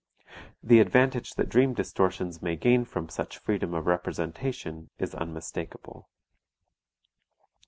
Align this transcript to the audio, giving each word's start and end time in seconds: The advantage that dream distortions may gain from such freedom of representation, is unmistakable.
The 0.63 0.79
advantage 0.79 1.35
that 1.35 1.47
dream 1.47 1.75
distortions 1.75 2.41
may 2.41 2.55
gain 2.55 2.85
from 2.85 3.07
such 3.07 3.37
freedom 3.37 3.75
of 3.75 3.85
representation, 3.85 4.89
is 4.97 5.13
unmistakable. 5.13 6.09